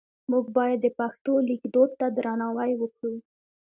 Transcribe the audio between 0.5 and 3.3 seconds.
باید د پښتو لیک دود ته درناوی وکړو.